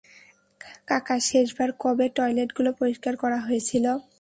কাকা, 0.87 1.15
শেষবার 1.27 1.69
কবে 1.79 2.05
টয়লেটগুলো 2.15 2.69
পরিষ্কার 2.79 3.13
করা 3.17 3.39
হয়েছিল? 3.39 3.85